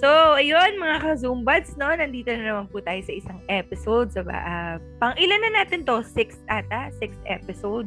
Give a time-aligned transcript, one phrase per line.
[0.00, 0.08] So,
[0.40, 1.92] ayun mga ka-Zoombuds, no?
[1.92, 4.08] Nandito na naman po tayo sa isang episode.
[4.08, 6.00] So, uh, pang ilan na natin to?
[6.00, 6.88] Sixth ata?
[6.96, 7.84] Sixth episode.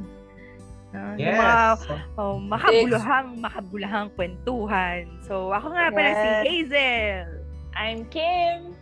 [0.94, 1.18] No?
[1.18, 1.34] Yes.
[1.34, 1.57] Yung mga
[2.21, 5.10] oh, makabulahang, makabulahang kwentuhan.
[5.26, 6.44] So, ako nga pala si Yes.
[6.46, 7.28] Hazel.
[7.74, 8.78] I'm Kim.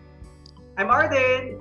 [0.76, 1.56] I'm Arden.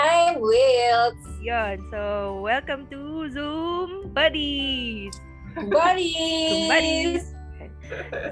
[0.00, 1.20] I'm Wilt.
[1.44, 1.84] Yun.
[1.92, 2.00] So,
[2.40, 5.12] welcome to Zoom Buddies.
[5.68, 6.64] Buddies!
[6.64, 7.37] Buddies.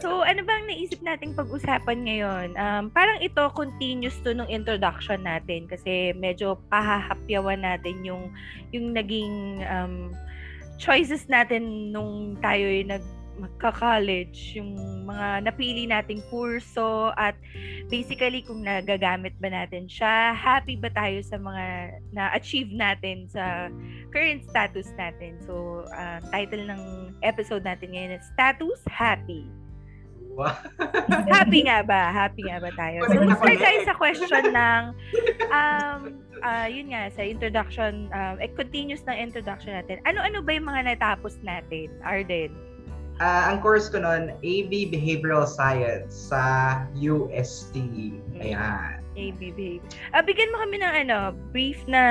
[0.04, 2.48] So, ano bang naisip nating pag-usapan ngayon?
[2.56, 8.28] Um, parang ito, continuous to nung introduction natin kasi medyo pahahapyawan natin yung,
[8.70, 10.12] yung naging um,
[10.76, 13.04] choices natin nung tayo nag
[13.36, 14.74] magka-college, yung
[15.06, 17.36] mga napili nating kurso at
[17.92, 21.64] basically kung nagagamit ba natin siya, happy ba tayo sa mga
[22.12, 23.68] na-achieve natin sa
[24.10, 25.38] current status natin.
[25.44, 26.82] So, uh, title ng
[27.22, 29.46] episode natin ngayon is Status Happy.
[30.36, 30.52] Wow.
[31.32, 32.12] Happy nga ba?
[32.12, 33.08] Happy nga ba tayo?
[33.08, 34.82] So, start tayo sa question ng,
[35.48, 36.00] um,
[36.44, 39.96] uh, yun nga, sa introduction, um, eh, continuous ng introduction natin.
[40.04, 42.52] Ano-ano ba yung mga natapos natin, Arden?
[43.16, 47.80] Ah, ang course ko noon, AB Behavioral Science sa UST.
[48.44, 49.00] Ayan.
[49.16, 49.80] ABB.
[50.12, 52.02] Uh, bigyan mo kami ng ano, brief na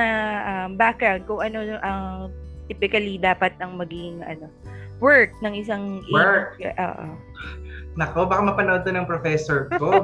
[0.50, 2.34] um, background kung ano ang
[2.66, 4.50] typically dapat ang maging ano
[4.98, 6.58] work ng isang Work.
[6.58, 7.06] Oo.
[7.96, 10.04] Nako, baka mapanood to ng professor ko.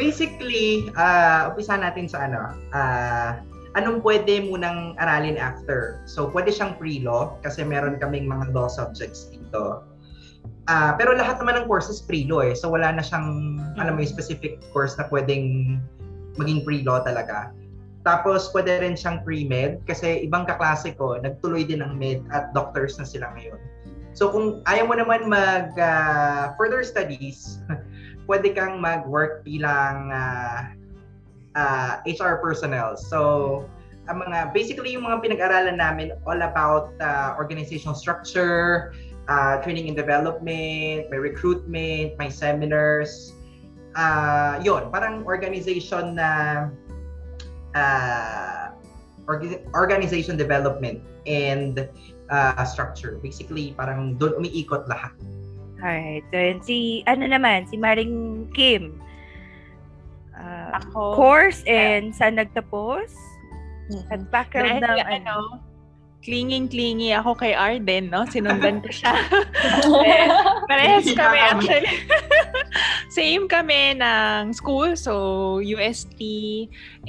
[0.00, 3.44] Basically, uh, umpisa natin sa ano, ah,
[3.74, 6.04] anong pwede munang aralin after.
[6.04, 9.84] So, pwede siyang pre-law kasi meron kaming mga law subjects dito.
[10.70, 12.54] Ah, pero lahat naman ng courses pre-law eh.
[12.54, 15.78] So, wala na siyang, alam mo yung specific course na pwedeng
[16.36, 17.50] maging pre-law talaga.
[18.02, 22.98] Tapos, pwede rin siyang pre-med kasi ibang kaklase ko, nagtuloy din ng med at doctors
[22.98, 23.58] na sila ngayon.
[24.12, 27.64] So, kung ayaw mo naman mag ah, further studies,
[28.28, 30.76] pwede kang mag-work bilang ah,
[31.54, 32.96] ah, HR personnel.
[32.96, 33.64] So,
[34.10, 38.92] ang mga, basically yung mga pinag-aralan namin all about ah, organizational structure,
[39.30, 43.34] ah, training and development, may recruitment, may seminars.
[43.92, 46.28] Ah, yon parang organization na
[49.28, 51.86] orga- organization development and
[52.32, 53.20] ah, structure.
[53.22, 55.12] Basically, parang doon umiikot lahat.
[55.82, 56.22] Alright.
[56.30, 59.02] So, yun, si, ano naman, si Maring Kim.
[60.72, 61.14] Uh, Ako.
[61.14, 63.12] course and saan nagtapos?
[64.08, 65.71] At background ng ano, ano.
[66.22, 68.22] Clinging-clingy ako kay Arden, no?
[68.30, 69.10] Sinundan ko siya.
[70.70, 71.90] Parehas kami actually.
[73.12, 76.22] same kami ng school, so UST.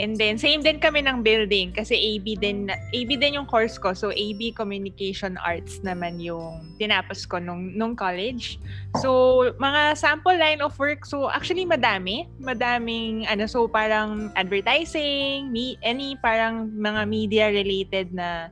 [0.02, 3.94] And then, same din kami ng building kasi AB din, AB din yung course ko.
[3.94, 8.60] So, AB Communication Arts naman yung tinapos ko nung, nung college.
[9.00, 11.06] So, mga sample line of work.
[11.06, 12.28] So, actually, madami.
[12.42, 18.50] Madaming, ano, so parang advertising, me, any parang mga media-related na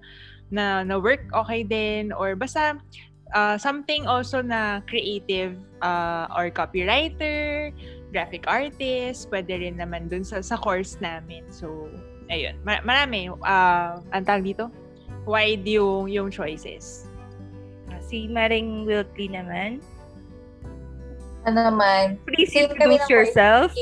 [0.51, 2.77] na na work okay din or basta
[3.33, 7.71] uh, something also na creative uh, or copywriter,
[8.11, 11.47] graphic artist, pwede rin naman dun sa, sa course namin.
[11.49, 11.89] So,
[12.29, 12.59] ayun.
[12.63, 13.31] Ma- marami.
[13.31, 14.67] Uh, ang tawag dito?
[15.23, 17.07] Wide yung, yung choices.
[18.11, 19.79] Si Maring Wiltley naman.
[21.41, 23.73] ano naman, Please introduce yourself.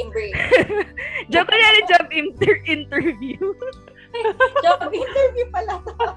[1.33, 3.35] Joke na rin job inter- interview.
[4.63, 5.93] Job interview pala to.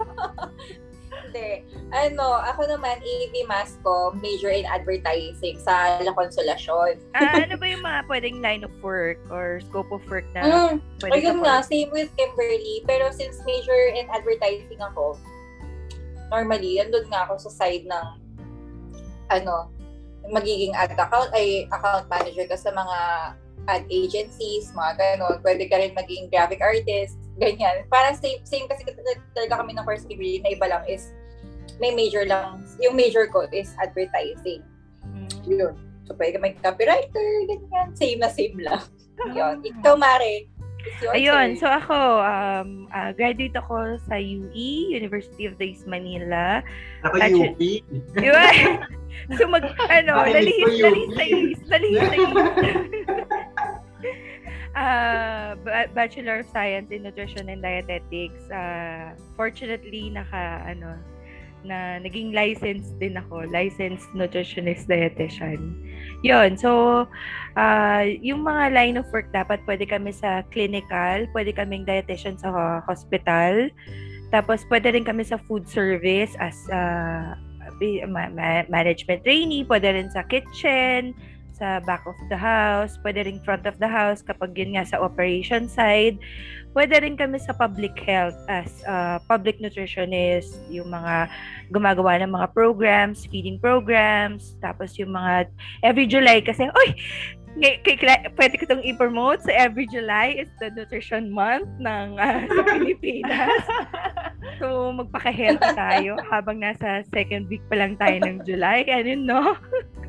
[1.32, 1.64] Hindi.
[1.92, 7.00] Ano, ako naman, AV Mass ko, major in advertising sa La Consolacion.
[7.16, 10.72] Ah, ano ba yung mga pwedeng line of work or scope of work na Mm,
[11.00, 11.69] pwede ayun nga, work?
[11.72, 12.84] same with Kimberly.
[12.84, 15.16] Pero since major in advertising ako,
[16.28, 18.06] normally, andun nga ako sa side ng,
[19.32, 19.72] ano,
[20.28, 22.98] magiging ad account, ay account manager ka sa mga
[23.72, 25.38] ad agencies, mga ganon.
[25.41, 27.87] Pwede ka rin maging graphic artist, ganyan.
[27.88, 28.84] Parang same, same kasi
[29.37, 31.12] talaga kami ng course Kimberly na iba lang is
[31.80, 34.62] may major lang, yung major ko is advertising.
[35.07, 35.30] Mm.
[35.47, 35.74] Yun.
[36.07, 37.89] So, pwede maging copywriter, ganyan.
[37.95, 38.83] Same na same lang.
[39.33, 39.62] Yun.
[39.62, 40.51] Ikaw, Mare.
[41.15, 41.62] Ayun, turn.
[41.62, 41.95] so ako,
[42.27, 46.59] um, ah, graduate ako sa UE, University of the East Manila.
[47.07, 48.18] Ako Actually- UP.
[48.18, 48.54] Yun.
[49.39, 51.15] so mag, ano, nalihis UP?
[51.15, 52.34] sa East, nalihis sa East.
[54.74, 58.48] Ba- Bachelor of Science in Nutrition and Dietetics.
[58.48, 60.97] Ah, fortunately, naka, ano,
[61.63, 63.47] na naging licensed din ako.
[63.53, 65.78] Licensed nutritionist dietitian.
[66.27, 66.59] Yun.
[66.59, 67.04] So,
[67.54, 72.83] ah, yung mga line of work dapat pwede kami sa clinical, pwede kaming dietitian sa
[72.83, 73.71] hospital,
[74.33, 76.57] tapos pwede rin kami sa food service as
[78.09, 81.15] ma- management trainee, pwede rin sa kitchen,
[81.62, 84.98] sa back of the house, pwede rin front of the house kapag yun nga sa
[84.98, 86.18] operation side.
[86.74, 91.30] Pwede rin kami sa public health as uh, public nutritionist, yung mga
[91.70, 95.47] gumagawa ng mga programs, feeding programs, tapos yung mga
[95.86, 96.91] every July kasi, oy,
[97.60, 98.00] kay,
[98.34, 103.62] pwede ko itong i-promote sa every July is the nutrition month ng uh, sa Pilipinas.
[104.56, 108.88] So, magpaka-healthy tayo habang nasa second week pa lang tayo ng July.
[108.88, 109.41] Ano, no?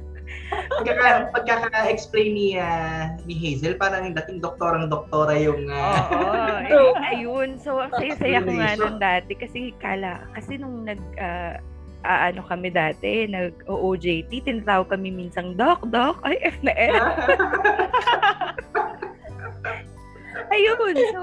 [0.53, 5.65] Pagkaka, pagkaka-explain ni, ah, ni Hazel, parang dating doktorang doktora yung...
[5.69, 6.93] ah, Oo.
[6.93, 7.57] eh, ayun.
[7.61, 9.33] So, ang saya-saya ko nga nun dati.
[9.33, 11.57] Kasi kala, kasi nung nag, ah,
[12.05, 17.05] ah, ano kami dati, nag-OJT, tinatawag kami minsang, Doc, Doc, ay F na F.
[20.53, 20.95] Ayun.
[21.13, 21.21] So,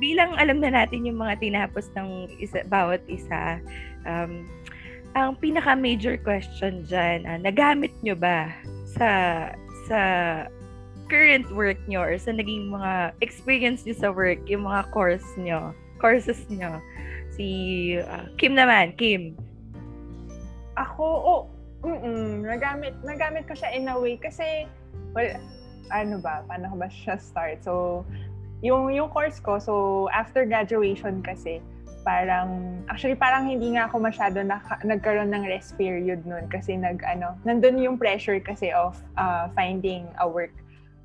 [0.00, 3.60] bilang alam na natin yung mga tinapos ng isa, bawat isa,
[4.08, 4.48] um,
[5.18, 8.50] ang pinaka-major question dyan, ah, nagamit nyo ba
[8.86, 9.08] sa
[9.90, 10.00] sa
[11.10, 15.74] current work nyo or sa naging mga experience nyo sa work, yung mga course nyo,
[15.98, 16.78] courses nyo?
[17.34, 17.46] Si
[17.98, 19.34] ah, Kim naman, Kim.
[20.78, 21.42] Ako, oh,
[21.82, 24.70] mm nagamit, nagamit ko siya in a way kasi,
[25.12, 25.34] well,
[25.90, 27.66] ano ba, paano ko ba siya start?
[27.66, 28.06] So,
[28.62, 31.58] yung, yung course ko, so after graduation kasi,
[32.02, 37.00] parang, actually parang hindi nga ako masyado naka, nagkaroon ng rest period nun kasi nag,
[37.04, 40.52] ano, nandun yung pressure kasi of uh, finding a work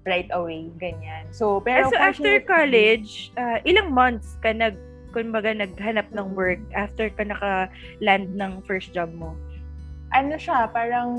[0.05, 1.25] right away, ganyan.
[1.33, 4.77] So, pero so after college, ah, ilang months ka nag
[5.15, 9.31] kumbaga naghanap ng work after ka naka-land ng first job mo?
[10.15, 11.11] ano siya, parang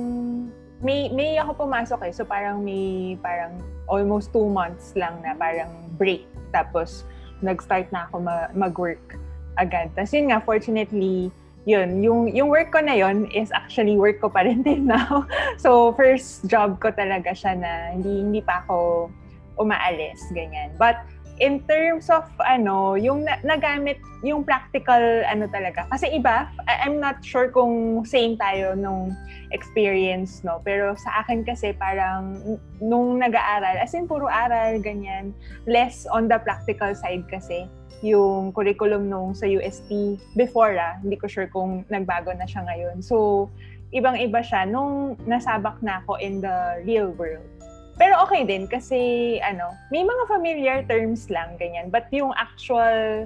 [0.81, 2.13] may may ako pumasok eh.
[2.13, 5.69] So parang may parang almost two months lang na parang
[6.01, 6.25] break.
[6.53, 7.05] Tapos
[7.45, 9.21] nag-start na ako ma- mag-work
[9.57, 9.93] agad.
[9.97, 11.33] Tapos yun nga, fortunately,
[11.67, 15.27] yun, yung, yung work ko na yun is actually work ko pa rin din now.
[15.59, 19.11] So first job ko talaga siya na hindi, hindi pa ako
[19.59, 20.77] umaalis, ganyan.
[20.79, 21.01] But
[21.39, 25.85] in terms of ano, yung na- nagamit yung practical ano talaga.
[25.93, 29.13] Kasi iba, I- I'm not sure kung same tayo nung
[29.53, 30.65] experience, no?
[30.65, 32.41] Pero sa akin kasi parang
[32.81, 35.37] nung nag-aaral, as in puro aral, ganyan,
[35.69, 37.69] less on the practical side kasi
[38.05, 43.01] yung curriculum nung sa UST before ah, hindi ko sure kung nagbago na siya ngayon.
[43.01, 43.49] So,
[43.95, 47.56] ibang-iba siya nung nasabak na ako in the real world.
[47.97, 49.01] Pero okay din kasi
[49.41, 53.25] ano, may mga familiar terms lang ganyan, but yung actual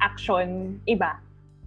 [0.00, 1.20] action iba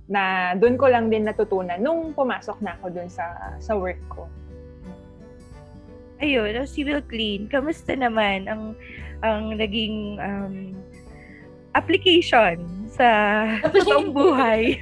[0.09, 4.25] na doon ko lang din natutunan nung pumasok na ako doon sa sa work ko.
[6.19, 8.73] Ayun, ang civil clean, kamusta naman ang
[9.21, 10.73] ang naging um,
[11.77, 13.07] application sa
[13.61, 14.81] totoong buhay?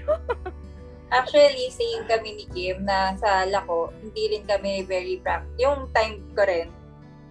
[1.11, 5.59] Actually, same kami ni Kim na sa Lako, hindi rin kami very practical.
[5.59, 6.71] Yung time ko rin,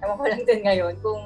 [0.00, 1.22] ewan ko lang din ngayon, kung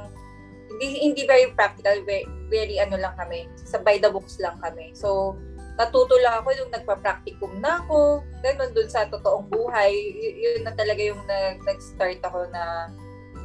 [0.74, 2.02] hindi hindi very practical,
[2.50, 4.90] very, ano lang kami, sa by the books lang kami.
[4.94, 5.38] So,
[5.74, 9.90] natuto lang ako yung nagpa-practicum na ako, ganun dun sa totoong buhay.
[9.94, 12.90] Y- yun na talaga yung nag, nag-start ako na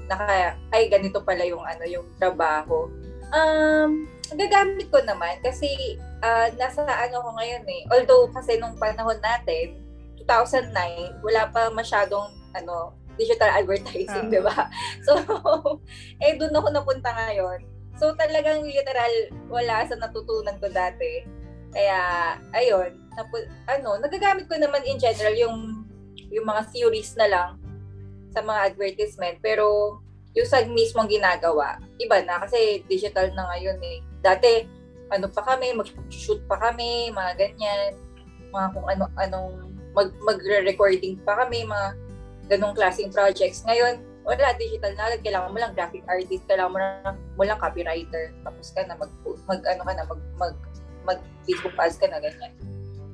[0.09, 2.89] naka, ay ganito pala yung ano yung trabaho.
[3.29, 7.81] Um, gagamit ko naman kasi ah, nasa ano ko ngayon eh.
[7.93, 9.77] Although kasi nung panahon natin,
[10.25, 14.31] 2009, wala pa masyadong ano digital advertising, Ah.
[14.31, 14.57] 'di ba?
[15.05, 15.13] So,
[16.23, 17.67] eh doon ako napunta ngayon.
[17.99, 19.11] So talagang literal
[19.51, 21.27] wala sa natutunan ko dati.
[21.69, 21.99] Kaya
[22.55, 25.83] ayun, napu- ano, nagagamit ko naman in general yung
[26.31, 27.49] yung mga theories na lang
[28.31, 29.97] sa mga advertisement pero
[30.31, 33.99] yung sa mismong ginagawa, iba na kasi digital na ngayon eh.
[34.23, 34.63] Dati
[35.09, 37.97] ano pa kami, mag-shoot pa kami, mga ganyan,
[38.53, 39.51] mga kung ano-anong
[39.91, 41.87] mag magre-recording pa kami, mga
[42.49, 43.61] ganong klaseng projects.
[43.63, 45.15] Ngayon, wala, digital na.
[45.21, 48.33] Kailangan mo lang graphic artist, kailangan mo lang, mo lang copywriter.
[48.43, 49.11] Tapos ka na, mag,
[49.47, 50.55] mag ano ka na, mag, mag,
[51.05, 52.53] mag Facebook ads ka na, ganyan.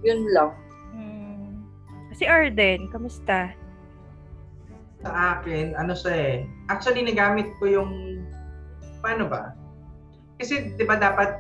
[0.02, 0.52] Yun lang.
[0.96, 1.68] Hmm.
[2.16, 3.52] Si Arden, kamusta?
[5.06, 6.36] sa akin, ano siya eh.
[6.74, 7.92] Actually, nagamit ko yung,
[9.06, 9.54] paano ba?
[10.42, 11.38] Kasi, di ba dapat,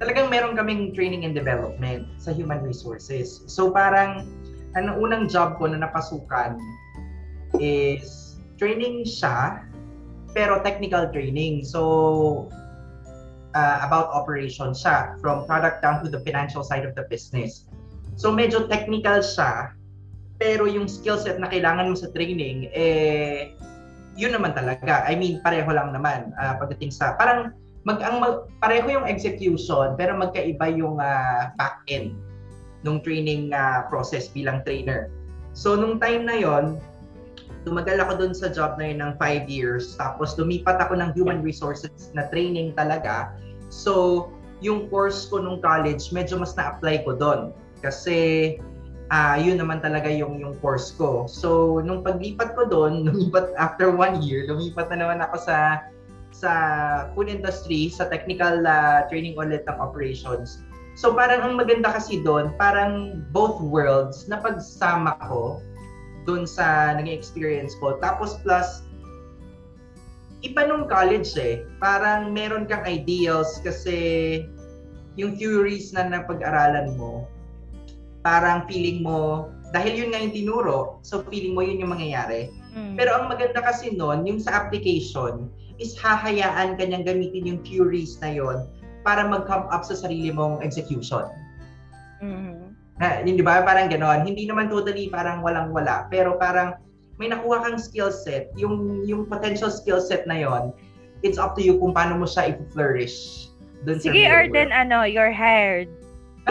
[0.00, 3.44] talagang meron kaming training and development sa human resources.
[3.52, 4.24] So, parang,
[4.72, 6.56] ano, unang job ko na napasukan
[7.60, 9.66] is training siya,
[10.32, 11.66] pero technical training.
[11.66, 12.48] So,
[13.52, 17.68] uh, about operations siya, from product down to the financial side of the business.
[18.16, 19.72] So, medyo technical siya,
[20.40, 23.54] pero yung skill set na kailangan mo sa training, eh,
[24.16, 25.04] yun naman talaga.
[25.08, 27.56] I mean, pareho lang naman ah, pagdating sa, parang,
[27.88, 32.16] mag, ang, mag- pareho yung execution, pero magkaiba yung ah, back-end
[32.84, 35.08] nung training ah, process bilang trainer.
[35.52, 36.80] So, nung time na yon
[37.62, 39.94] tumagal ako dun sa job na yun ng five years.
[39.98, 43.34] Tapos, lumipat ako ng human resources na training talaga.
[43.70, 44.28] So,
[44.62, 47.40] yung course ko nung college, medyo mas na-apply ko doon.
[47.82, 48.58] Kasi,
[49.10, 51.26] uh, yun naman talaga yung yung course ko.
[51.26, 55.58] So, nung paglipat ko doon, lumipat after one year, lumipat na naman ako sa
[56.32, 56.52] sa
[57.12, 60.64] food industry, sa technical uh, training ulit ng operations.
[60.92, 65.60] So parang ang maganda kasi doon, parang both worlds na pagsama ko
[66.24, 67.98] doon sa naging experience ko.
[67.98, 68.86] Tapos plus,
[70.42, 71.62] iba nung college eh.
[71.78, 74.42] Parang meron kang ideals kasi
[75.14, 77.28] yung theories na napag-aralan mo,
[78.24, 82.52] parang feeling mo, dahil yun nga yung tinuro, so feeling mo yun yung mangyayari.
[82.72, 82.96] Mm.
[82.96, 85.48] Pero ang maganda kasi noon, yung sa application,
[85.80, 88.68] is hahayaan kanyang gamitin yung theories na yon
[89.02, 91.26] para mag-come up sa sarili mong execution.
[92.22, 92.71] Mm-hmm.
[93.02, 93.66] Na, di ba?
[93.66, 94.22] Parang ganon.
[94.22, 96.06] Hindi naman totally parang walang-wala.
[96.06, 96.78] Pero parang
[97.18, 98.54] may nakuha kang skill set.
[98.54, 100.70] Yung, yung potential skill set na yon
[101.22, 103.48] it's up to you kung paano mo siya i-flourish.
[103.86, 105.90] Dun Sige, sa Arden, ano, you're hired.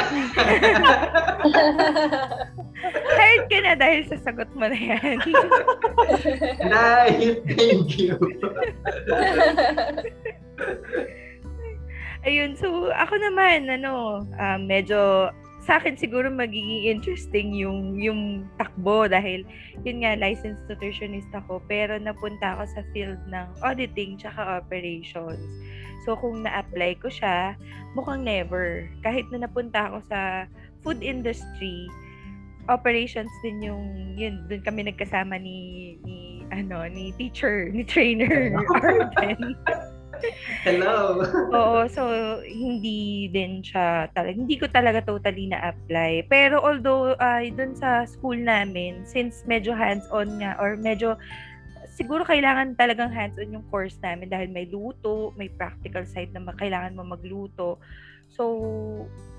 [3.20, 5.20] hired ka na dahil sa sagot mo na yan.
[6.64, 7.44] Nice!
[7.56, 8.16] Thank you.
[12.24, 15.32] Ayun, so ako naman, ano, uh, medyo
[15.62, 19.46] sa akin siguro magiging interesting yung yung takbo dahil
[19.86, 25.46] yun nga licensed nutritionist ako pero napunta ako sa field ng auditing tsaka operations.
[26.02, 27.54] So kung na-apply ko siya,
[27.94, 28.90] mukhang never.
[29.06, 30.50] Kahit na napunta ako sa
[30.82, 31.86] food industry,
[32.66, 39.56] operations din yung yun doon kami nagkasama ni ni ano ni teacher ni trainer Arden
[40.68, 41.22] Hello.
[41.52, 42.02] Oo, so
[42.46, 46.30] hindi din siya talaga, hindi ko talaga totally na-apply.
[46.30, 51.18] Pero although uh, dun sa school namin, since medyo hands-on nga or medyo
[51.92, 56.96] siguro kailangan talagang hands-on yung course namin dahil may luto, may practical side na kailangan
[56.96, 57.78] mo magluto.
[58.32, 58.44] So,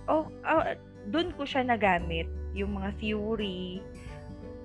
[0.06, 0.62] oh, oh
[1.08, 3.82] doon ko siya nagamit, yung mga theory,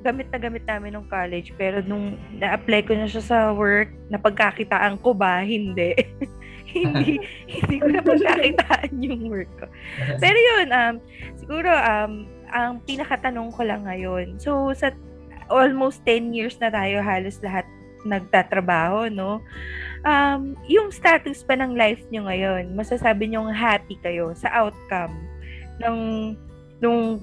[0.07, 4.95] gamit na gamit namin nung college pero nung na-apply ko na siya sa work, napagkakitaan
[5.03, 5.43] ko ba?
[5.43, 5.91] Hindi.
[6.77, 7.19] hindi
[7.53, 9.67] hindi ko na pagkakitaan yung work ko.
[10.23, 10.95] Pero yun, um,
[11.35, 14.39] siguro um, ang pinakatanong ko lang ngayon.
[14.39, 14.95] So sa
[15.51, 17.67] almost 10 years na tayo halos lahat
[18.07, 19.43] nagtatrabaho, no?
[20.07, 25.11] Um, yung status pa ng life nyo ngayon, masasabi nyo happy kayo sa outcome
[25.83, 25.97] ng
[26.79, 27.19] nung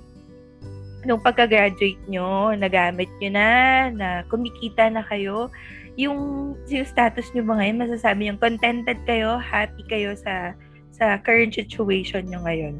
[1.05, 3.49] nung pagka-graduate nyo, nagamit nyo na,
[3.93, 5.49] na kumikita na kayo,
[5.95, 10.53] yung, yung status nyo ba ngayon, masasabi yung contented kayo, happy kayo sa
[10.95, 12.79] sa current situation nyo ngayon?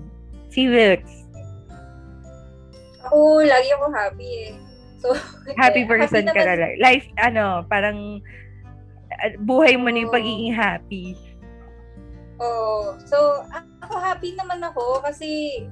[0.55, 1.27] Si Wilkes.
[3.05, 4.53] Ako, lagi ako happy eh.
[5.03, 5.13] So,
[5.61, 6.79] happy person happy ka na.
[6.79, 8.23] Life, ano, parang
[9.43, 9.93] buhay mo oh.
[9.93, 11.19] na yung pagiging happy.
[12.39, 12.95] Oo.
[12.95, 13.45] Oh, so,
[13.83, 15.63] ako happy naman ako kasi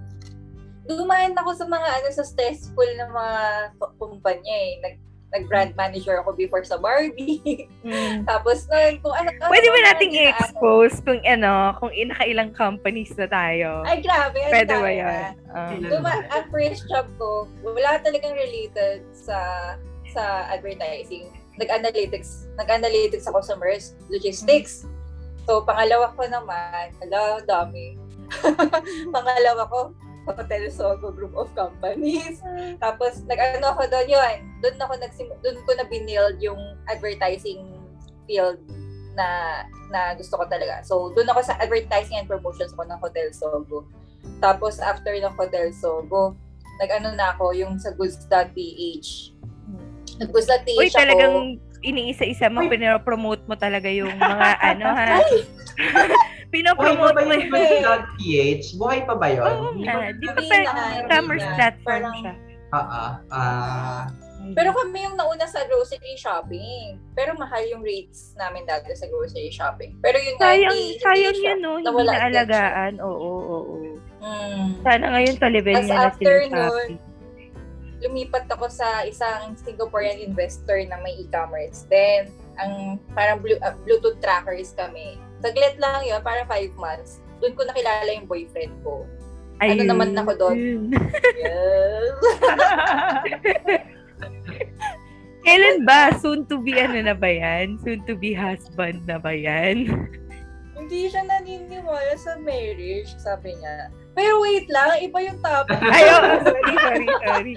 [0.87, 3.39] dumaan ako sa mga ano sa stressful na mga
[3.99, 4.73] kumpanya eh.
[4.83, 4.95] Nag
[5.33, 7.41] nag-brand manager ako before sa Barbie.
[7.83, 8.23] Mm.
[8.31, 13.11] Tapos nun, kung ano, ano Pwede ba nating i-expose ano, kung ano, kung inakailang companies
[13.19, 13.83] na tayo?
[13.83, 14.39] Ay, grabe.
[14.39, 15.35] Pwede ba yan?
[15.51, 15.83] Uh.
[15.91, 19.35] Duma, ang first job ko, wala talagang related sa
[20.15, 21.27] sa advertising.
[21.59, 22.47] Nag-analytics.
[22.55, 24.87] Nag-analytics ako sa MERS Logistics.
[25.51, 27.99] So, pangalawa ko naman, ala, dami.
[29.15, 29.91] pangalawa ko,
[30.23, 32.39] Hotel Sogo Group of Companies.
[32.85, 34.37] Tapos, nag-ano ako doon yun.
[34.63, 37.83] Doon ako nagsim- doon ko na binild yung advertising
[38.27, 38.59] field
[39.19, 39.61] na
[39.93, 40.81] na gusto ko talaga.
[40.87, 43.85] So, doon ako sa advertising and promotions ko ng Hotel Sogo.
[44.39, 46.39] Tapos, after ng Hotel Sogo,
[46.81, 49.37] nag-ano na ako yung sa goods.ph.
[50.23, 55.19] Nag-goods.ph Uy, talagang iniisa-isa mo, pinopromote mo talaga yung mga ano ha.
[56.53, 57.49] Pinopromote mo yung
[58.21, 58.77] PH?
[58.77, 59.49] Buhay pa ba yun?
[59.49, 60.13] Oo, na.
[60.13, 60.57] Di ba pa
[61.01, 62.35] e-commerce platform siya?
[62.73, 63.11] Ah, ah.
[63.33, 64.01] ah.
[64.53, 67.01] Pero kami yung nauna sa grocery shopping.
[67.17, 69.97] Pero mahal yung rates namin dati sa grocery shopping.
[70.05, 71.79] Pero yun sayang, hindi, sayang yun, no?
[71.81, 72.93] Hindi na alagaan.
[73.01, 73.77] Oo, oo, oo.
[74.23, 74.67] Mm.
[74.85, 76.11] Sana ngayon talibin niya
[76.53, 76.91] na nun,
[78.03, 81.87] lumipat ako sa isang Singaporean investor na may e-commerce.
[81.87, 85.17] Then, ang parang blue, uh, Bluetooth trackers kami.
[85.43, 87.19] Saglit lang yun, para five months.
[87.43, 89.03] Doon ko nakilala yung boyfriend ko.
[89.59, 89.83] Ano Ayun.
[89.83, 90.59] Ano naman ako doon?
[91.39, 92.15] yes.
[95.43, 96.15] Kailan ba?
[96.23, 97.75] Soon to be ano na ba yan?
[97.83, 99.91] Soon to be husband na ba yan?
[100.79, 103.91] Hindi siya naniniwala sa marriage, sabi niya.
[104.19, 105.79] Pero wait lang, iba yung topic.
[105.95, 107.55] Ay, oh, sorry, sorry, sorry.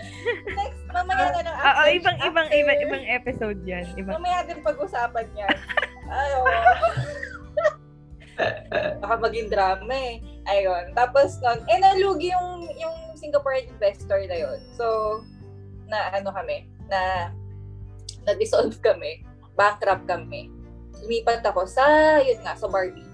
[0.54, 1.58] Next mamaya na lang.
[1.58, 3.86] Oo, ibang, ibang, ibang, ibang episode yan.
[3.98, 5.58] Ibang, Mamaya din pag-usapan yan.
[6.06, 6.38] Ayo.
[9.02, 10.20] Baka maging drama eh.
[10.46, 10.94] Ayun.
[10.94, 14.60] Tapos nun, eh nalugi yung, yung Singaporean investor na yun.
[14.76, 15.20] So,
[15.88, 17.32] na ano kami, na
[18.26, 19.24] na-dissolve kami.
[19.56, 20.52] Bankrupt kami.
[21.06, 23.08] Lumipat ako sa, yun nga, sa Barbie.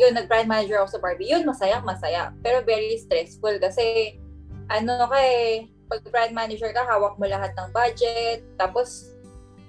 [0.00, 1.30] Yun, nag-brand manager ako sa Barbie.
[1.32, 2.32] Yun, masaya, masaya.
[2.40, 4.16] Pero very stressful kasi,
[4.72, 8.44] ano ka eh, pag brand manager ka, hawak mo lahat ng budget.
[8.56, 9.11] Tapos,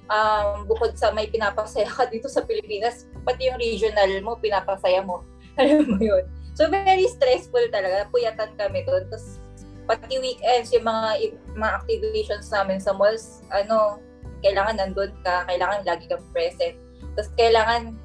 [0.10, 5.24] um, bukod sa may pinapasaya ka dito sa Pilipinas, pati yung regional mo, pinapasaya mo.
[5.60, 6.26] Alam mo yun.
[6.54, 8.10] So, very stressful talaga.
[8.10, 9.10] Puyatan kami doon.
[9.10, 9.42] Tapos,
[9.90, 14.02] pati weekends, yung mga, mga activations namin sa malls, ano,
[14.46, 16.78] kailangan nandun ka, kailangan lagi kang present.
[17.18, 17.98] Tapos, kailangan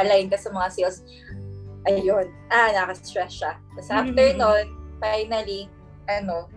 [0.00, 1.00] align ka sa mga sales.
[1.84, 2.28] Ayun.
[2.48, 3.52] Ah, nakastress siya.
[3.76, 4.38] Tapos, after Mhm.
[4.40, 4.64] nun,
[5.00, 5.68] finally,
[6.08, 6.48] ano,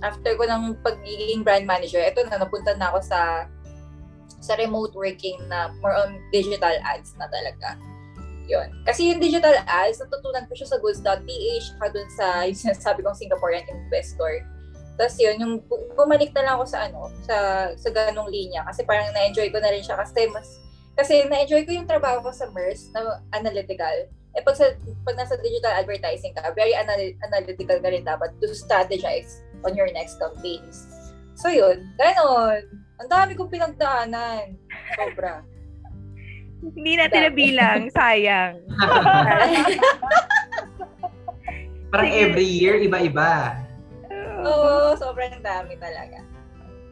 [0.00, 3.48] after ko ng pagiging brand manager, eto na, napunta na ako sa
[4.44, 7.80] sa remote working na more on digital ads na talaga.
[8.44, 8.68] Yun.
[8.84, 13.16] Kasi yung digital ads, natutunan ko siya sa goods.ph, saka dun sa yung sinasabi kong
[13.16, 14.44] Singaporean investor.
[15.00, 17.36] Tapos yun, yung bu- bumalik na lang ako sa ano, sa
[17.74, 20.60] sa ganong linya kasi parang na-enjoy ko na rin siya kasi mas
[20.94, 24.06] kasi na-enjoy ko yung trabaho ko sa MERS na analytical.
[24.34, 24.70] Eh pag, sa,
[25.02, 29.90] pag nasa digital advertising ka, very anal- analytical ka rin dapat to strategize on your
[29.90, 30.86] next campaigns.
[31.34, 32.83] So yun, ganon.
[33.02, 34.54] Ang dami kong pinagdaanan.
[34.94, 35.42] Sobra.
[36.64, 37.80] hindi natin nabilang.
[37.96, 38.56] Sayang.
[41.92, 42.22] Parang Sige.
[42.26, 43.60] every year, iba-iba.
[44.42, 46.24] Oo, sobrang dami talaga.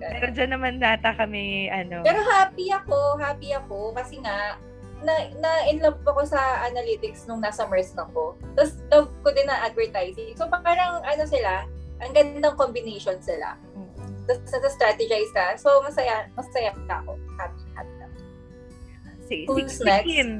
[0.02, 4.58] Pero dyan naman data kami, ano, Pero happy ako, happy ako kasi nga
[5.02, 8.38] na, na in love ako sa analytics nung nasa MERS ako.
[8.54, 10.34] Tapos love ko din na advertising.
[10.38, 11.66] So parang ano sila,
[12.02, 13.58] ang gandang combination sila.
[14.22, 15.56] Tapos sa strategize ka.
[15.56, 17.18] So masaya, masaya ako.
[17.34, 18.16] Happy, happy ako.
[19.20, 20.06] si, si, Who's si next?
[20.06, 20.30] Kim.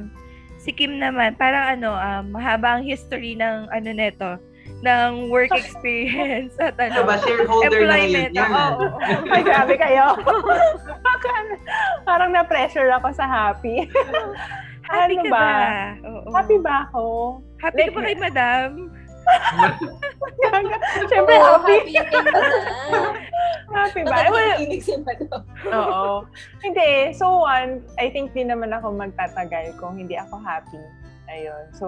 [0.57, 4.39] Si Kim naman, parang ano, um, mahaba ang history ng ano neto,
[4.81, 8.31] ng work experience at ano, Diba, shareholder na employment.
[8.31, 8.47] yan.
[8.47, 8.99] Oo, oo, oo.
[9.35, 10.07] Ay, grabe kayo.
[12.03, 13.87] Parang na-pressure ako sa happy.
[14.83, 15.39] Happy Ano ka ba?
[15.39, 15.63] ba?
[16.05, 16.31] Oo.
[16.31, 17.03] Happy ba ako?
[17.59, 18.69] Happy ka Like- ba kay madam?
[21.07, 21.75] Siyempre, Oo, happy.
[21.95, 22.31] happy na.
[23.73, 24.29] Happy ba?
[24.29, 24.93] Well, si.
[25.73, 26.29] Oo.
[26.65, 27.17] Hindi.
[27.17, 30.81] So, one, I think di naman ako magtatagal kung hindi ako happy.
[31.33, 31.65] Ayun.
[31.73, 31.87] So,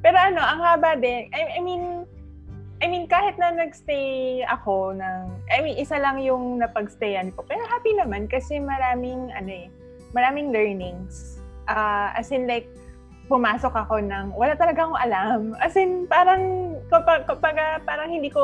[0.00, 1.26] pero ano, ang haba din.
[1.34, 2.06] I, I mean,
[2.82, 5.22] I mean, kahit na nagstay ako ng,
[5.54, 7.46] I mean, isa lang yung napagstayan ko.
[7.46, 9.66] Pero happy naman kasi maraming, ano eh,
[10.10, 11.38] maraming learnings.
[11.70, 12.66] Ah, as in like,
[13.30, 15.40] pumasok ako ng, wala talaga akong alam.
[15.62, 17.54] As in, parang, kapag, kapag
[17.86, 18.42] parang hindi ko,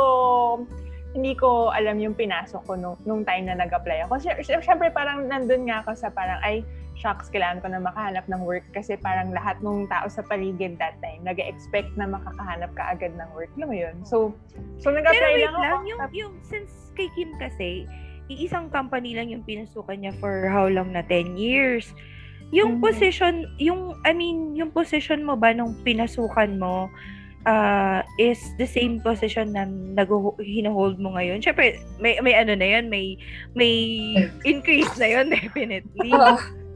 [1.16, 4.21] hindi ko alam yung pinasok ko nung, nung time na nag-apply ako.
[4.44, 6.61] Siyempre, parang nandun nga ako sa parang, ay,
[6.99, 10.99] shucks, kailangan ko na makahanap ng work kasi parang lahat ng tao sa paligid that
[10.99, 13.49] time, nag expect na makakahanap ka agad ng work.
[13.57, 13.97] Alam mo yun?
[14.03, 14.35] So,
[14.83, 15.62] so nag-apply lang ako.
[15.62, 17.87] lang, yung, yung, since kay Kim kasi,
[18.29, 21.01] iisang company lang yung pinasukan niya for how long na?
[21.07, 21.94] 10 years.
[22.53, 22.85] Yung Mhm.
[22.85, 26.92] position, yung, I mean, yung position mo ba nung pinasukan mo,
[27.46, 30.11] uh, is the same position na nag
[30.42, 31.44] hinuhold mo ngayon?
[31.44, 33.14] Siyempre, may, may ano na yun, may,
[33.55, 33.74] may
[34.42, 36.11] increase na yun, definitely.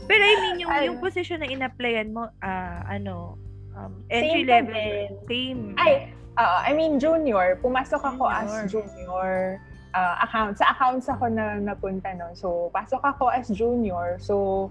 [0.06, 3.38] Pero I mean, yung, yung position na in-applyan mo, ah, ano,
[3.74, 4.84] um, Same entry pa level,
[5.30, 5.60] same.
[5.78, 5.92] Ay,
[6.38, 7.58] oo, I mean, junior.
[7.62, 8.42] Pumasok ako Junior.
[8.42, 9.30] as junior
[9.94, 10.58] uh, account.
[10.58, 12.32] Sa accounts ako na napunta, no?
[12.34, 14.18] So, pasok ako as junior.
[14.18, 14.68] So,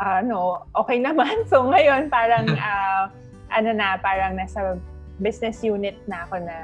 [0.00, 1.46] ano, okay naman.
[1.46, 3.08] So, ngayon, parang, ah,
[3.54, 4.74] ano na, parang nasa
[5.22, 6.56] business unit na ako na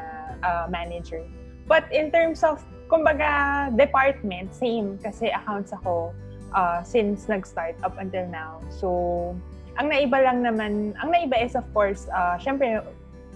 [0.43, 1.23] ah, manager.
[1.71, 2.59] But in terms of,
[2.91, 4.99] kumbaga, department, same.
[4.99, 6.11] Kasi accounts ako
[6.51, 8.59] uh, since nag-start up until now.
[8.75, 8.89] So,
[9.79, 12.83] ang naiba lang naman, ang naiba is of course, uh, syempre,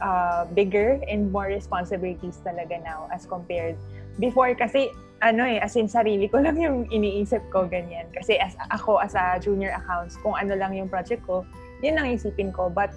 [0.02, 3.78] uh, bigger and more responsibilities talaga now as compared
[4.18, 4.90] before kasi
[5.22, 8.10] ano eh, as in sarili ko lang yung iniisip ko ganyan.
[8.10, 11.46] Kasi as ako as a junior accounts, kung ano lang yung project ko,
[11.80, 12.68] yun ang isipin ko.
[12.68, 12.92] But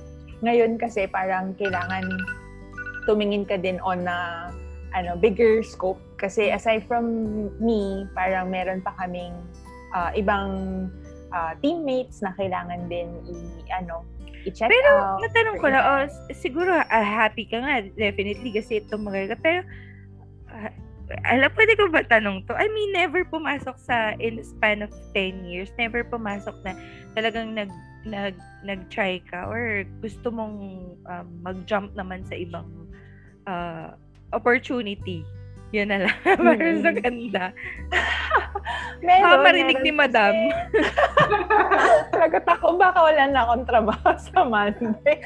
[0.45, 2.05] ngayon kasi parang kailangan
[3.07, 4.49] tumingin ka din on na
[4.95, 5.99] ano, bigger scope.
[6.17, 7.05] Kasi aside from
[7.61, 9.33] me, parang meron pa kaming
[9.93, 10.49] uh, ibang
[11.31, 13.35] uh, teammates na kailangan din i
[13.71, 14.03] ano
[14.47, 15.19] i-check Pero out.
[15.19, 19.67] matanong ko lang, oh, siguro ah, happy ka nga, definitely, kasi itong mga Pero,
[20.47, 20.71] ah,
[21.27, 22.55] alam, pwede ko ba tanong to?
[22.55, 26.79] I mean, never pumasok sa, in the span of 10 years, never pumasok na
[27.11, 27.71] talagang nag,
[28.09, 30.55] nag, nag-try ka or gusto mong
[31.05, 32.67] um, mag-jump naman sa ibang
[33.47, 33.95] ah,
[34.31, 35.23] opportunity.
[35.75, 36.17] Yun na lang.
[36.39, 36.99] Parang sa Mm.
[37.03, 37.45] ganda.
[39.03, 40.35] meron, Baka marinig meron ni Madam.
[42.23, 45.19] Lagot ako, baka wala na akong trabaho sa Monday.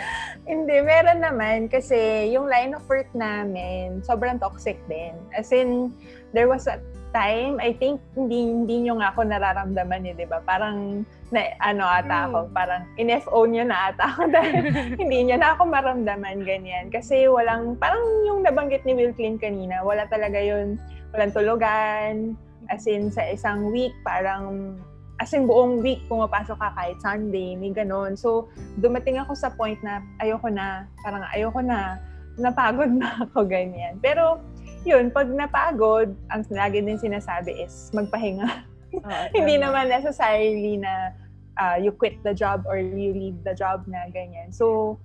[0.50, 5.13] Hindi, meron naman kasi yung line of work namin, sobrang toxic din.
[5.38, 5.94] As in,
[6.34, 10.39] there was a time, I think, hindi, hindi nyo nga ako nararamdaman eh, di ba?
[10.43, 12.54] Parang, na, ano ata ako, Hmm.
[12.56, 14.63] parang in-FO nyo na ata ako dahil
[15.02, 16.91] hindi nyo na ako maramdaman ganyan.
[16.91, 20.76] Kasi walang, parang yung nabanggit ni Will Clean kanina, wala talaga yun,
[21.15, 22.36] walang tulugan,
[22.71, 24.76] as in sa isang week, parang
[25.21, 28.17] as in buong week pumapasok ka kahit Sunday, may ganun.
[28.17, 28.50] So,
[28.82, 32.02] dumating ako sa point na ayoko na, parang ayoko na,
[32.41, 34.02] napagod na ako ganyan.
[34.02, 34.41] Pero,
[34.84, 38.65] yun, pag napagod, ang lagi din sinasabi is magpahinga.
[38.98, 41.15] Oo, Hindi naman necessarily na
[41.62, 44.50] uh, you quit the job or you leave the job na ganyan.
[44.52, 44.98] So,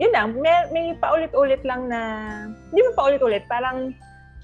[0.00, 2.00] yun lang, may, may paulit-ulit lang na,
[2.72, 3.92] hindi mo paulit-ulit, parang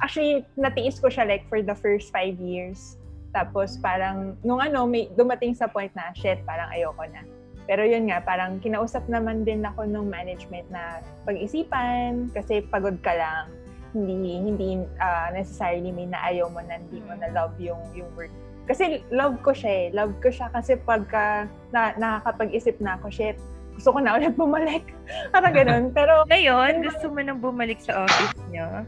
[0.04, 3.00] actually natiis ko siya like for the first five years.
[3.32, 7.24] Tapos parang, nung ano, may dumating sa point na, shit, parang ayoko na.
[7.66, 13.12] Pero yun nga, parang kinausap naman din ako nung management na pag-isipan, kasi pagod ka
[13.16, 13.50] lang.
[13.96, 14.68] Hindi, hindi
[15.00, 18.28] ah, necessarily may naayaw mo na hindi mo na love yung, yung work.
[18.68, 19.86] Kasi love ko siya eh.
[19.96, 23.40] Love ko siya kasi pagka na, nakakapag-isip na ako, shit,
[23.80, 24.84] gusto ko na ulit bumalik.
[25.32, 25.84] Parang ganun.
[25.96, 28.84] Pero Ngayon, gusto mo nang bumalik sa office nyo?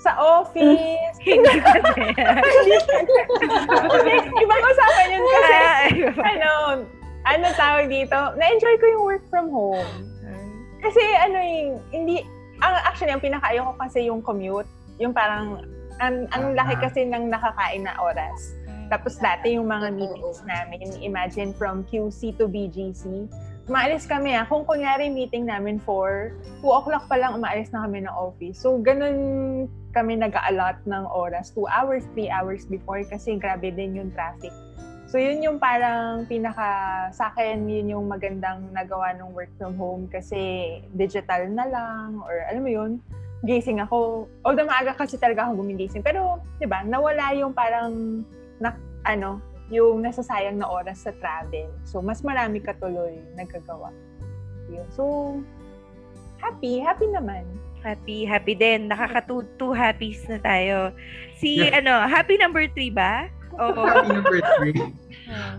[0.00, 1.76] sa office, Hindi din.
[4.32, 5.84] ibang usapan yun kasi, Ah,
[6.24, 6.50] ano,
[7.28, 9.84] ano tawag dito, na-enjoy ko yung work from home.
[10.80, 12.24] Kasi ano yung, hindi,
[12.60, 14.68] ang actually, ang pinakaayaw ko kasi yung commute.
[15.00, 15.64] Yung parang,
[16.00, 18.56] ang, ang laki kasi ng nakakain na oras.
[18.90, 23.30] Tapos dati yung mga meetings namin, imagine from QC to BGC,
[23.70, 24.42] umaalis kami ah.
[24.50, 28.58] Kung kunyari meeting namin for 2 o'clock pa lang umaalis na kami ng office.
[28.58, 31.54] So, ganun kami nag-a-allot ng oras.
[31.54, 34.50] 2 hours, 3 hours before kasi grabe din yung traffic.
[35.10, 40.06] So, yun yung parang pinaka, sa akin, yun yung magandang nagawa ng work from home
[40.06, 43.02] kasi digital na lang or alam mo yun,
[43.42, 44.30] gising ako.
[44.46, 46.06] Although maaga kasi talaga ako gumigising.
[46.06, 48.22] Pero, di ba, nawala yung parang,
[48.62, 48.70] na,
[49.02, 51.74] ano, yung nasasayang na oras sa travel.
[51.82, 53.90] So, mas marami ka tuloy nagkagawa.
[54.70, 54.86] Yun.
[54.94, 55.02] So,
[56.38, 56.86] happy.
[56.86, 57.42] Happy naman.
[57.82, 58.86] Happy, happy din.
[58.86, 60.94] Nakaka two, two happies na tayo.
[61.42, 63.26] Si, ano, happy number three ba?
[63.58, 63.82] Oo.
[63.82, 64.76] Happy number three.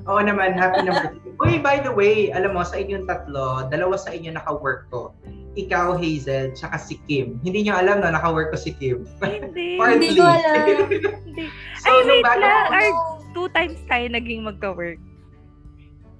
[0.07, 1.33] Oo naman, happy number three.
[1.41, 5.11] Uy, by the way, alam mo, sa inyong tatlo, dalawa sa inyo naka-work ko.
[5.51, 7.35] Ikaw, Hazel, tsaka si Kim.
[7.43, 9.03] Hindi nyo alam na naka-work ko si Kim.
[9.19, 9.75] Hindi.
[9.81, 10.15] Partly.
[10.15, 10.55] Hindi ko alam.
[10.87, 11.43] Hindi.
[11.81, 12.55] so, Ay, wait bago lang.
[12.55, 12.99] ako- Ar-
[13.31, 14.99] two times tayo naging magka-work.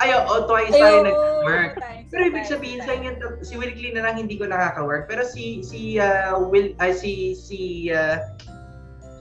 [0.01, 1.73] Ay, oo, twice Ayun, tayo nag-work.
[1.77, 3.09] times, Pero ibig times, sabihin sa inyo,
[3.45, 5.05] si Will Clean na lang hindi ko nakaka-work.
[5.05, 7.59] Pero si si uh, Will ay si si
[7.93, 8.17] uh,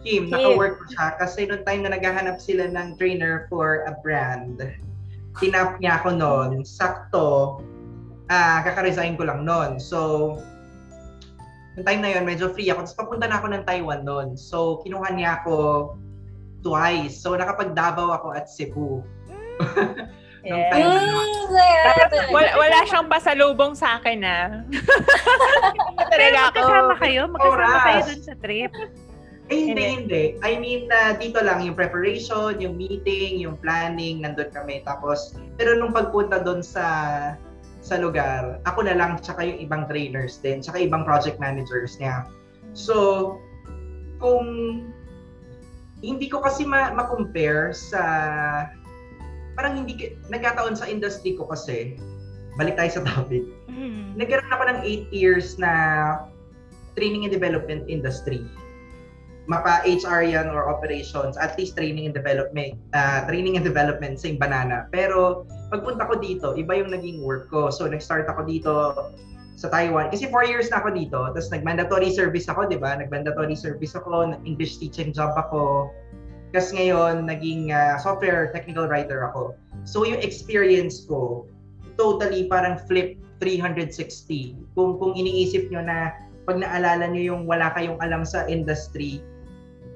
[0.00, 0.32] Kim, Kim.
[0.32, 4.56] naka-work ko siya kasi noong time na naghahanap sila ng trainer for a brand.
[5.38, 6.50] Tinap niya ako noon.
[6.64, 7.60] Sakto,
[8.32, 9.76] ah kaka-resign ko lang noon.
[9.76, 10.40] So,
[11.76, 12.88] noong time na yon medyo free ako.
[12.88, 14.40] Tapos papunta na ako ng Taiwan noon.
[14.40, 15.56] So, kinuha niya ako
[16.64, 17.20] twice.
[17.20, 19.04] So, nakapag-Davao ako at Cebu.
[20.40, 20.72] Yeah.
[20.72, 22.32] Mm.
[22.32, 24.64] Wala, wala siyang pasalubong sa akin na.
[26.08, 26.48] Pero Talaga ako.
[26.48, 27.22] magkasama kayo?
[27.28, 27.84] Magkasama Oras.
[27.84, 28.72] kayo dun sa trip?
[29.50, 29.84] Eh, hindi, Hindi.
[30.06, 30.24] hindi.
[30.46, 34.86] I mean, na dito lang yung preparation, yung meeting, yung planning, nandun kami.
[34.86, 36.86] Tapos, pero nung pagpunta doon sa
[37.80, 42.28] sa lugar, ako na lang, tsaka yung ibang trainers din, tsaka ibang project managers niya.
[42.76, 43.36] So,
[44.20, 44.46] kung
[46.04, 48.02] hindi ko kasi ma- ma-compare sa
[49.58, 51.98] parang hindi nagkataon sa industry ko kasi
[52.56, 54.16] balik tayo sa topic Hmm.
[54.16, 55.72] nagkaroon ako ng 8 years na
[56.98, 58.44] training and development industry.
[59.50, 64.30] Mapa HR yan or operations, at least training and development, ah, training and development sa
[64.38, 64.86] banana.
[64.94, 65.42] Pero
[65.74, 67.66] pagpunta ko dito, iba yung naging work ko.
[67.66, 68.74] So nag-start ako dito
[69.58, 70.14] sa Taiwan.
[70.14, 71.18] Kasi 4 years na ako dito.
[71.34, 72.94] Tapos nag-mandatory service ako, di ba?
[72.94, 75.90] Nag-mandatory service ako, English teaching job ako.
[76.54, 79.58] Kasi ngayon, naging ah, software technical writer ako.
[79.82, 81.50] So yung experience ko,
[81.98, 84.78] totally parang flip 360.
[84.78, 86.14] Kung kung iniisip nyo na
[86.46, 89.20] pag naalala nyo yung wala kayong alam sa industry,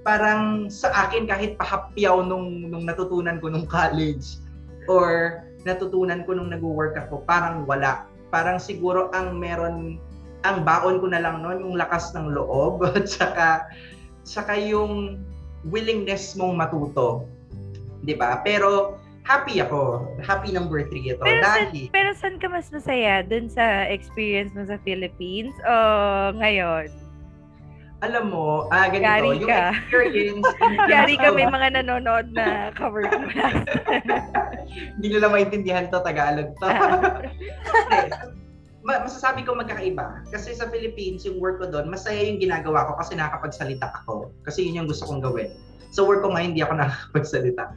[0.05, 4.39] parang sa akin kahit pahapyaw nung nung natutunan ko nung college
[4.85, 8.05] or natutunan ko nung nag-work ako, parang wala.
[8.29, 9.97] Parang siguro ang meron
[10.45, 13.65] ang baon ko na lang noon yung lakas ng loob at saka
[14.29, 15.25] saka yung
[15.73, 17.25] willingness mong matuto.
[18.05, 18.45] 'Di ba?
[18.45, 20.05] Pero happy ako.
[20.21, 21.25] Happy number three ito.
[21.25, 23.25] Pero, dahil san, pero saan ka mas masaya?
[23.25, 25.75] Dun sa experience mo sa Philippines o
[26.37, 27.04] ngayon?
[28.05, 29.73] Alam mo, ah, ganito, Yari yung ka.
[29.73, 30.47] experience.
[30.93, 33.65] Yari ka may mga nanonood na cover class.
[35.01, 36.69] Hindi nila maintindihan to, Tagalog to.
[37.89, 38.09] Hindi.
[38.85, 40.29] Ma- masasabi ko magkakaiba.
[40.29, 44.29] Kasi sa Philippines, yung work ko doon, masaya yung ginagawa ko kasi nakakapagsalita ako.
[44.45, 45.49] Kasi yun yung gusto kong gawin.
[45.89, 47.73] Sa work ko nga, hindi ako nakakapagsalita.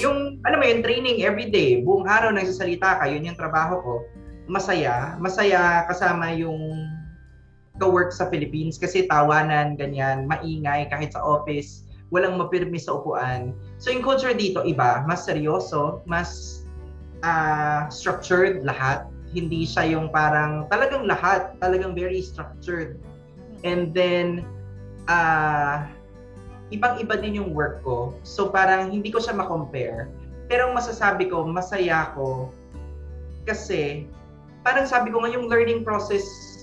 [0.00, 3.94] Yung, alam mo yun, training everyday, buong araw nagsasalita ka, yun yung trabaho ko.
[4.48, 5.20] Masaya.
[5.20, 6.56] Masaya kasama yung
[7.82, 11.82] ka-work sa Philippines kasi tawanan, ganyan, maingay kahit sa office,
[12.14, 13.50] walang mapirmi sa upuan.
[13.82, 16.62] So yung culture dito iba, mas seryoso, mas
[17.26, 19.10] ah, structured lahat.
[19.34, 23.02] Hindi siya yung parang talagang lahat, talagang very structured.
[23.66, 24.46] And then
[25.10, 25.90] ah
[26.70, 28.14] ibang-iba din yung work ko.
[28.22, 30.06] So parang hindi ko siya ma-compare.
[30.46, 32.54] Pero masasabi ko, masaya ko
[33.44, 34.06] kasi
[34.62, 36.53] parang sabi ko nga yung learning process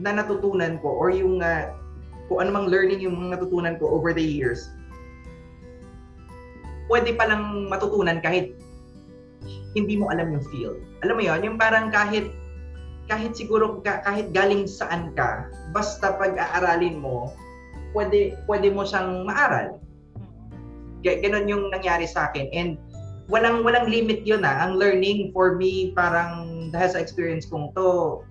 [0.00, 1.72] na natutunan ko or yung uh,
[2.28, 4.68] kung anumang learning yung natutunan ko over the years,
[6.90, 8.54] pwede palang matutunan kahit
[9.76, 10.78] hindi mo alam yung field.
[11.04, 12.32] Alam mo yon yung parang kahit
[13.06, 17.30] kahit siguro ka, kahit galing saan ka, basta pag-aaralin mo,
[17.94, 19.78] pwede pwede mo siyang maaral.
[21.06, 22.70] Ga- Ganon yung nangyari sa akin and
[23.30, 24.66] walang walang limit yun ah.
[24.66, 28.22] Ang learning for me parang dahil sa experience kong to,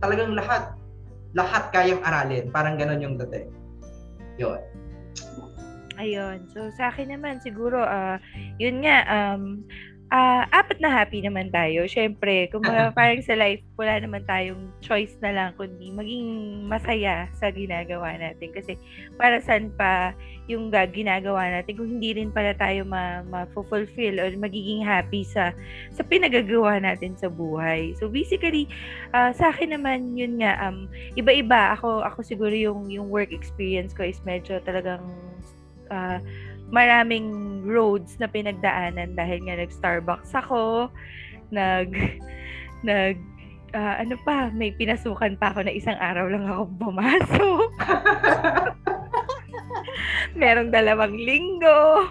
[0.00, 0.72] talagang lahat
[1.34, 2.48] lahat kayang aralin.
[2.54, 3.44] Parang ganon yung dati.
[4.38, 4.62] Yun.
[5.94, 6.50] Ayun.
[6.50, 8.18] So, sa akin naman, siguro, ah
[8.58, 9.62] yun nga, um,
[10.12, 11.88] ah apat na happy naman tayo.
[11.88, 16.26] Siyempre, kung parang sa life, wala naman tayong choice na lang kundi maging
[16.68, 18.52] masaya sa ginagawa natin.
[18.52, 18.76] Kasi,
[19.16, 20.12] para saan pa
[20.44, 25.56] yung ga- ginagawa natin kung hindi rin pala tayo ma- ma-fulfill or magiging happy sa
[25.88, 27.96] sa pinagagawa natin sa buhay.
[27.96, 28.68] So, basically,
[29.16, 30.86] ah sa akin naman, yun nga, um,
[31.16, 31.72] iba-iba.
[31.80, 35.02] Ako, ako siguro yung, yung work experience ko is medyo talagang
[35.90, 36.20] ah,
[36.74, 40.90] maraming roads na pinagdaanan dahil nga nag-Starbucks ako,
[41.54, 41.88] nag
[42.88, 43.16] nag
[43.74, 47.70] ah, ano pa, may pinasukan pa ako na isang araw lang ako pumasok.
[50.40, 52.10] Merong dalawang linggo.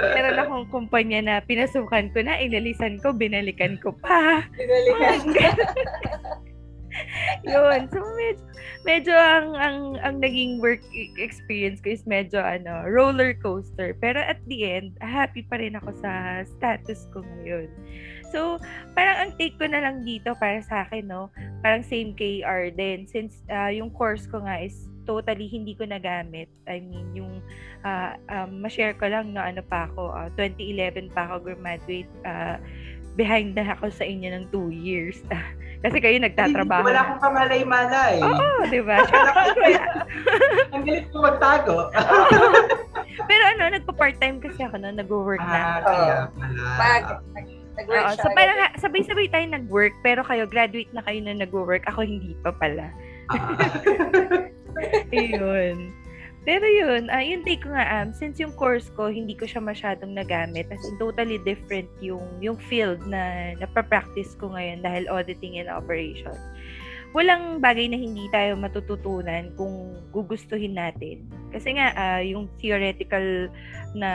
[0.00, 4.46] Meron akong kumpanya na pinasukan ko na, inalisan ko, binalikan ko pa.
[4.56, 5.20] Binalikan.
[7.46, 7.88] Yun.
[7.92, 8.44] So, medyo,
[8.84, 13.94] medyo ang, ang, ang naging work e- experience ko is medyo ano, roller coaster.
[13.98, 17.68] Pero at the end, happy pa rin ako sa status ko ngayon.
[18.28, 18.60] So,
[18.92, 21.32] parang ang take ko na lang dito para sa akin, no?
[21.64, 23.08] Parang same kay Arden.
[23.08, 26.52] Since ah, yung course ko nga is totally hindi ko nagamit.
[26.68, 27.40] I mean, yung
[27.88, 32.12] ah, um, ma-share ko lang na ano pa ako, ah, 2011 pa ako graduate.
[32.28, 32.60] ah,
[33.18, 35.18] behind na ako sa inyo ng two years.
[35.84, 36.86] Kasi kayo nagtatrabaho.
[36.86, 38.18] Wala akong kamalay-malay.
[38.18, 38.98] Oo, di ba?
[40.74, 41.90] Ang galit ko magtago.
[43.30, 45.62] Pero ano, nagpa-part-time kasi ako no, nag-work ah, na.
[45.86, 46.66] kaya pala.
[47.78, 48.22] Nag-work Oo, siya.
[48.26, 51.86] so parang sabay-sabay tayo nag-work, pero kayo, graduate na kayo na nag-work.
[51.86, 52.90] Ako hindi pa pala.
[53.30, 53.54] Ah.
[55.14, 55.94] Ayun.
[56.46, 59.60] Pero yun, ah yung take ko nga, um, since yung course ko, hindi ko siya
[59.60, 60.70] masyadong nagamit.
[60.70, 66.40] As in, totally different yung, yung field na napapractice ko ngayon dahil auditing and operations.
[67.16, 71.24] Walang bagay na hindi tayo matututunan kung gugustuhin natin.
[71.48, 73.48] Kasi nga, ah, yung theoretical
[73.96, 74.10] na,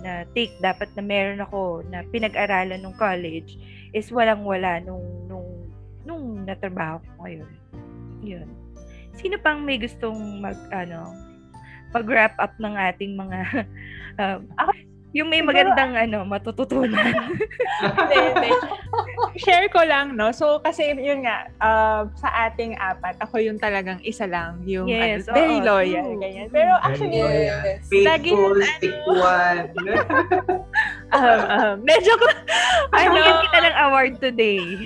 [0.00, 3.60] na take dapat na meron ako na pinag-aralan nung college
[3.92, 5.48] is walang-wala nung, nung,
[6.08, 7.52] nung natrabaho ko ngayon.
[8.24, 8.48] Yun.
[9.20, 11.29] Sino pang may gustong mag, ano,
[11.90, 13.38] mag-wrap up ng ating mga
[14.20, 14.46] um,
[15.10, 16.94] yung may magandang ano matututunan.
[17.80, 18.50] Hindi, hindi.
[19.42, 20.30] Share ko lang, no?
[20.30, 25.26] So, kasi yun nga, uh, sa ating apat, ako yung talagang isa lang, yung Yes,
[25.26, 26.48] ano, very loyal, ganyan.
[26.52, 27.88] Pero actually, Yes.
[27.90, 29.92] Lagi Faithful, yun, stick ano.
[31.12, 32.12] um, um, medyo,
[32.94, 34.62] ano, kita ng award today.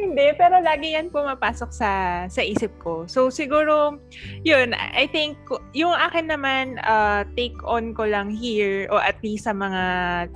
[0.00, 1.90] Hindi, pero lagi yan pumapasok sa
[2.32, 3.04] sa isip ko.
[3.04, 4.00] So siguro,
[4.48, 5.36] yun, I think,
[5.76, 9.82] yung akin naman, uh, take on ko lang here, o at least sa mga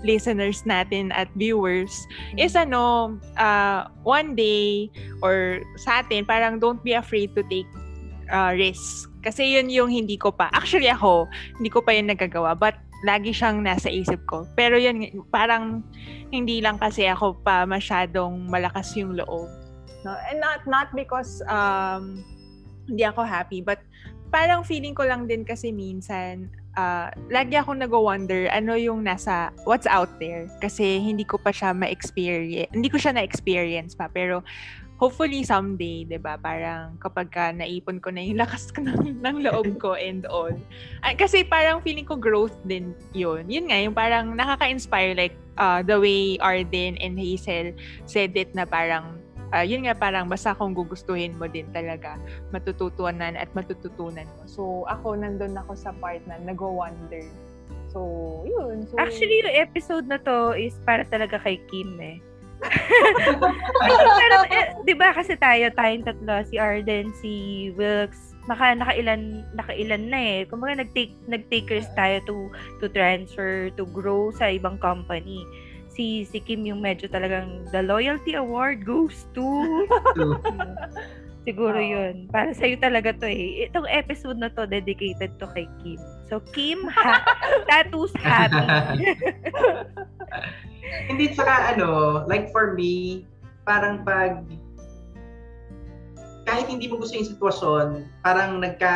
[0.04, 1.94] listeners natin at viewers,
[2.36, 4.92] is ano, uh, one day,
[5.24, 7.68] or sa atin, parang don't be afraid to take
[8.28, 9.08] uh, risk.
[9.24, 10.52] Kasi yun yung hindi ko pa.
[10.52, 11.24] Actually ako,
[11.56, 12.52] hindi ko pa yun nagagawa.
[12.52, 14.48] But lagi siyang nasa isip ko.
[14.56, 15.84] Pero yun, parang
[16.32, 19.46] hindi lang kasi ako pa masyadong malakas yung loob.
[20.02, 20.16] No?
[20.32, 22.24] And not not because um,
[22.88, 23.80] hindi ako happy, but
[24.32, 29.86] parang feeling ko lang din kasi minsan, uh, lagi akong nag-wonder ano yung nasa, what's
[29.86, 30.50] out there.
[30.58, 34.10] Kasi hindi ko pa siya ma-experience, hindi ko siya na-experience pa.
[34.10, 34.42] Pero
[35.04, 36.40] hopefully someday, 'di ba?
[36.40, 40.52] Parang kapag ka naipon ko na yung lakas ko ng, ng loob ko and all.
[41.04, 43.44] Ah, kasi parang feeling ko growth din 'yun.
[43.44, 47.76] Yun nga, yung parang nakaka-inspire like uh, the way Arden and Hazel
[48.08, 49.20] said it na parang
[49.52, 52.16] uh, yun nga parang basta kung gugustuhin mo din talaga
[52.48, 54.42] matututunan at matututunan mo.
[54.48, 57.28] So ako nandun ako sa part na nag-wonder.
[57.94, 58.90] So, yun.
[58.90, 62.18] So, Actually, yung episode na to is para talaga kay Kim eh.
[64.20, 67.32] Pero, eh, di ba kasi tayo, tayong tatlo, si Arden, si
[67.74, 70.38] Wilkes, naka, nakailan, nakailan na eh.
[70.48, 72.36] Kumbaga, nag-take, nag-takers tayo to,
[72.80, 75.44] to transfer, to grow sa ibang company.
[75.94, 79.46] Si, si Kim yung medyo talagang the loyalty award goes to
[81.44, 81.92] Siguro Oo.
[81.92, 82.24] yun.
[82.32, 83.68] Para sa'yo talaga to eh.
[83.68, 86.00] Itong episode na to dedicated to kay Kim.
[86.24, 87.20] So, Kim, ha-
[87.68, 88.64] tattoos happy.
[91.10, 93.24] Hindi saka ano, like for me,
[93.64, 94.44] parang pag
[96.44, 97.86] kahit hindi mo gusto yung sitwasyon,
[98.20, 98.94] parang nagka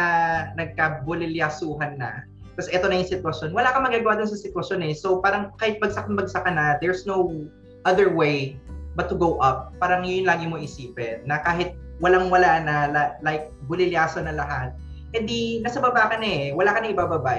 [0.55, 2.29] nagka-bulilyasuhan na.
[2.59, 3.55] Tapos eto na yung sitwasyon.
[3.55, 4.93] Wala kang magagawa dun sa sitwasyon eh.
[4.93, 7.47] So parang kahit bagsak-bagsak ka na, there's no
[7.87, 8.59] other way
[8.99, 9.73] but to go up.
[9.79, 11.23] Parang yun lagi mo isipin.
[11.25, 14.75] Na kahit walang-wala na, la- like bulilyaso na lahat,
[15.15, 16.45] edi nasa baba ka na eh.
[16.53, 17.33] Wala ka na ibababa.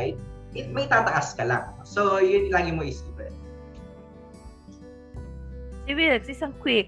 [0.55, 1.67] It, may tataas ka lang.
[1.85, 3.08] So yun lagi mo isipin.
[5.89, 6.85] Si Wilkes, isang quick.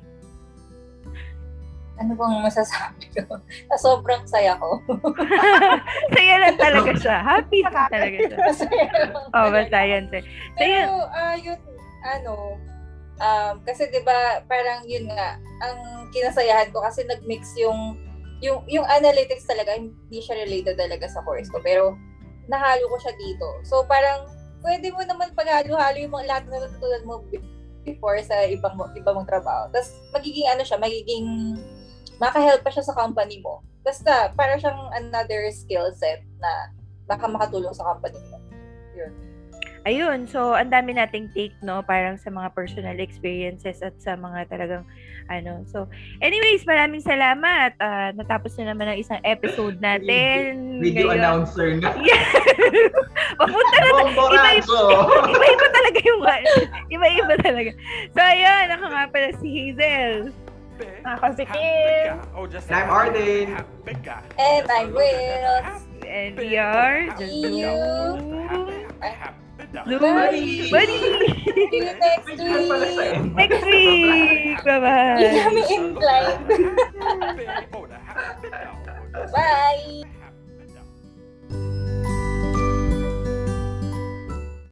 [1.97, 3.33] Ano bang masasabi ko?
[3.81, 4.77] Sobrang saya ko.
[6.13, 7.17] Saya lang talaga siya.
[7.21, 8.37] Happy lang talaga siya.
[8.45, 10.05] Masaya lang Oh, yan.
[10.09, 10.21] sir.
[10.21, 11.57] So, Pero, ah yun,
[12.05, 12.57] ano,
[13.21, 17.97] um, kasi 'di ba parang yun nga, ang kinasayahan ko kasi nag-mix yung
[18.41, 21.93] yung yung analytics talaga hindi siya related talaga sa course ko pero
[22.49, 23.45] nahalo ko siya dito.
[23.61, 24.25] So parang
[24.65, 27.13] pwede mo naman paghalo-halo yung mga lahat na natutunan mo
[27.81, 29.69] before sa ibang ibang mong trabaho.
[29.73, 31.57] Tapos magiging ano siya, magiging
[32.21, 33.65] makahelp pa siya sa company mo.
[33.81, 36.69] Basta para siyang another skill set na
[37.09, 38.37] baka makatulong sa company mo.
[38.93, 39.30] Yun.
[39.81, 41.81] Ayun, so ang dami nating take, no?
[41.81, 44.85] Parang sa mga personal experiences at sa mga talagang
[45.25, 45.65] ano.
[45.65, 45.89] So,
[46.21, 47.73] anyways, maraming salamat.
[47.81, 50.77] Ah, natapos na naman ang isang episode natin.
[50.85, 51.17] Video ngayon.
[51.17, 51.97] announcer na.
[51.97, 52.21] Yeah.
[53.41, 54.81] Papunta na Bomborazo!
[55.33, 56.21] Iba-iba talaga yung
[56.93, 57.71] Iba-iba talaga.
[58.13, 58.65] So, ayun.
[58.77, 60.13] Ako nga pala si Hazel.
[61.05, 62.17] Ako si Kim.
[62.69, 63.47] And I'm Arden.
[64.37, 65.89] And I'm Wills.
[66.05, 67.73] And we are See you.
[69.71, 70.67] Bye.
[70.71, 70.97] Buddy.
[70.99, 73.33] See you next week.
[73.35, 74.59] Next week.
[74.63, 75.15] Bye-bye.
[75.23, 76.43] Hindi kami inclined.
[79.31, 80.03] Bye!